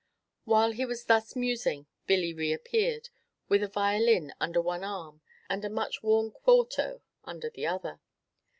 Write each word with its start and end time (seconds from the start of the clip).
While 0.45 0.71
he 0.71 0.83
was 0.83 1.05
thus 1.05 1.35
musing, 1.35 1.85
Billy 2.07 2.33
reappeared, 2.33 3.09
with 3.49 3.61
a 3.61 3.67
violin 3.67 4.33
under 4.39 4.59
one 4.59 4.83
arm 4.83 5.21
and 5.47 5.63
a 5.63 5.69
much 5.69 6.01
worn 6.01 6.31
quarto 6.31 7.03
under 7.23 7.51
the 7.51 7.67
other. 7.67 7.99